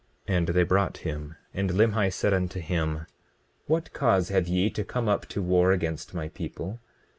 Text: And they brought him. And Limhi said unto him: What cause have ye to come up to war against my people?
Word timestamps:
And 0.27 0.47
they 0.47 0.63
brought 0.63 0.97
him. 1.05 1.35
And 1.53 1.69
Limhi 1.69 2.11
said 2.11 2.33
unto 2.33 2.59
him: 2.59 3.05
What 3.67 3.93
cause 3.93 4.29
have 4.29 4.47
ye 4.47 4.71
to 4.71 4.83
come 4.83 5.07
up 5.07 5.27
to 5.27 5.43
war 5.43 5.71
against 5.73 6.15
my 6.15 6.27
people? 6.29 6.79